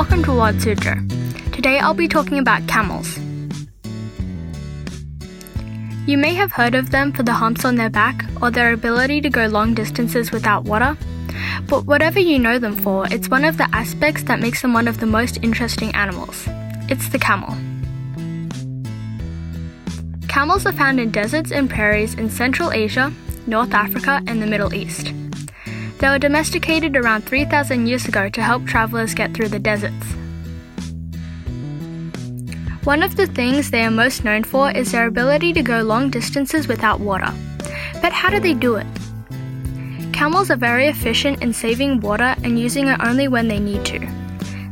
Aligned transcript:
welcome 0.00 0.24
to 0.24 0.32
Wild 0.32 0.56
Suzhou. 0.56 1.52
Today 1.52 1.78
I'll 1.78 1.92
be 1.92 2.08
talking 2.08 2.38
about 2.38 2.66
camels. 2.66 3.18
You 6.06 6.16
may 6.16 6.32
have 6.32 6.52
heard 6.52 6.74
of 6.74 6.88
them 6.88 7.12
for 7.12 7.22
the 7.22 7.34
humps 7.34 7.66
on 7.66 7.74
their 7.74 7.90
back 7.90 8.24
or 8.40 8.50
their 8.50 8.72
ability 8.72 9.20
to 9.20 9.28
go 9.28 9.44
long 9.44 9.74
distances 9.74 10.32
without 10.32 10.64
water. 10.64 10.96
But 11.68 11.84
whatever 11.84 12.18
you 12.18 12.38
know 12.38 12.58
them 12.58 12.76
for, 12.76 13.12
it's 13.12 13.28
one 13.28 13.44
of 13.44 13.58
the 13.58 13.68
aspects 13.74 14.22
that 14.22 14.40
makes 14.40 14.62
them 14.62 14.72
one 14.72 14.88
of 14.88 15.00
the 15.00 15.06
most 15.06 15.38
interesting 15.42 15.94
animals. 15.94 16.44
It's 16.88 17.10
the 17.10 17.18
camel. 17.18 17.54
Camels 20.28 20.64
are 20.64 20.72
found 20.72 20.98
in 20.98 21.10
deserts 21.10 21.52
and 21.52 21.68
prairies 21.68 22.14
in 22.14 22.30
Central 22.30 22.72
Asia, 22.72 23.12
North 23.46 23.74
Africa, 23.74 24.22
and 24.26 24.40
the 24.40 24.46
Middle 24.46 24.72
East. 24.72 25.12
They 26.00 26.08
were 26.08 26.18
domesticated 26.18 26.96
around 26.96 27.26
3,000 27.26 27.86
years 27.86 28.06
ago 28.06 28.30
to 28.30 28.42
help 28.42 28.64
travelers 28.64 29.12
get 29.12 29.34
through 29.34 29.48
the 29.48 29.58
deserts. 29.58 30.06
One 32.84 33.02
of 33.02 33.16
the 33.16 33.26
things 33.26 33.70
they 33.70 33.84
are 33.84 33.90
most 33.90 34.24
known 34.24 34.42
for 34.44 34.70
is 34.70 34.92
their 34.92 35.06
ability 35.06 35.52
to 35.52 35.62
go 35.62 35.82
long 35.82 36.08
distances 36.08 36.66
without 36.66 37.00
water. 37.00 37.30
But 38.00 38.14
how 38.14 38.30
do 38.30 38.40
they 38.40 38.54
do 38.54 38.76
it? 38.76 38.86
Camels 40.14 40.50
are 40.50 40.56
very 40.56 40.86
efficient 40.86 41.42
in 41.42 41.52
saving 41.52 42.00
water 42.00 42.34
and 42.42 42.58
using 42.58 42.88
it 42.88 42.98
only 43.04 43.28
when 43.28 43.48
they 43.48 43.60
need 43.60 43.84
to. 43.84 43.98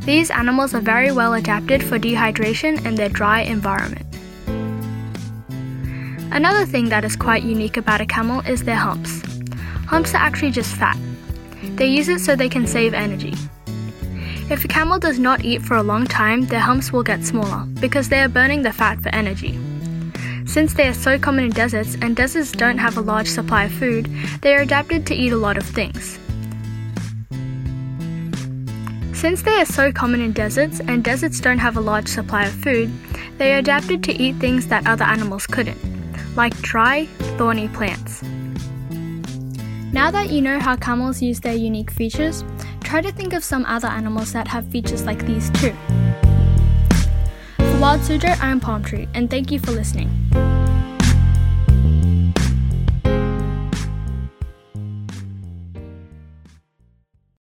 These 0.06 0.30
animals 0.30 0.72
are 0.72 0.80
very 0.80 1.12
well 1.12 1.34
adapted 1.34 1.84
for 1.84 1.98
dehydration 1.98 2.86
in 2.86 2.95
their 2.95 3.10
dry 3.10 3.42
environment. 3.42 4.06
Another 6.33 6.64
thing 6.64 6.88
that 6.88 7.05
is 7.05 7.16
quite 7.16 7.42
unique 7.42 7.77
about 7.77 8.00
a 8.00 8.06
camel 8.06 8.41
is 8.41 8.64
their 8.64 8.77
humps. 8.77 9.20
Humps 9.88 10.14
are 10.14 10.22
actually 10.22 10.52
just 10.52 10.74
fat. 10.74 10.97
They 11.62 11.87
use 11.87 12.09
it 12.09 12.21
so 12.21 12.37
they 12.37 12.48
can 12.48 12.67
save 12.67 12.95
energy. 12.95 13.35
If 14.51 14.64
a 14.64 14.69
camel 14.69 14.98
does 14.98 15.19
not 15.19 15.45
eat 15.45 15.62
for 15.62 15.77
a 15.77 15.83
long 15.83 16.06
time, 16.06 16.47
their 16.47 16.61
humps 16.61 16.92
will 16.92 17.03
get 17.03 17.25
smaller 17.25 17.65
because 17.81 18.09
they 18.09 18.20
are 18.20 18.28
burning 18.28 18.62
the 18.62 18.73
fat 18.73 19.00
for 19.00 19.11
energy. 19.11 19.59
Since 20.47 20.73
they 20.73 20.89
are 20.89 20.95
so 20.95 21.19
common 21.19 21.45
in 21.45 21.50
deserts 21.50 21.97
and 22.00 22.17
deserts 22.17 22.53
don't 22.53 22.78
have 22.78 22.97
a 22.97 23.03
large 23.03 23.28
supply 23.28 23.65
of 23.65 23.73
food, 23.73 24.09
they 24.41 24.55
are 24.55 24.62
adapted 24.62 25.06
to 25.06 25.15
eat 25.15 25.33
a 25.33 25.37
lot 25.37 25.59
of 25.59 25.67
things. 25.67 26.19
Since 29.12 29.43
they 29.43 29.61
are 29.61 29.67
so 29.67 29.93
common 29.93 30.20
in 30.20 30.33
deserts 30.33 30.81
and 30.81 31.05
deserts 31.05 31.41
don't 31.41 31.59
have 31.59 31.77
a 31.77 31.81
large 31.81 32.09
supply 32.09 32.47
of 32.47 32.53
food, 32.53 32.91
they 33.37 33.53
are 33.53 33.59
adapted 33.59 34.03
to 34.05 34.12
eat 34.12 34.37
things 34.37 34.69
that 34.69 34.87
other 34.87 35.05
animals 35.05 35.47
couldn't, 35.47 35.78
like 36.37 36.56
dry, 36.62 37.06
thorny 37.37 37.69
plants. 37.69 38.22
Now 39.91 40.11
that 40.11 40.31
you 40.31 40.42
know 40.42 40.61
how 40.61 40.77
camels 40.77 41.22
use 41.22 41.41
their 41.41 41.55
unique 41.55 41.91
features, 41.91 42.44
try 42.84 43.00
to 43.00 43.11
think 43.11 43.33
of 43.33 43.42
some 43.42 43.64
other 43.64 43.89
animals 43.89 44.33
that 44.34 44.47
have 44.48 44.67
features 44.69 45.05
like 45.05 45.25
these 45.27 45.48
too. 45.50 45.75
For 47.56 47.81
Wild 47.81 48.03
Suzhou, 48.03 48.39
I 48.41 48.50
am 48.50 48.61
Palm 48.61 48.84
Tree, 48.84 49.09
and 49.14 49.31
thank 49.31 49.50
you 49.50 49.59
for 49.59 49.70
listening. 49.70 50.11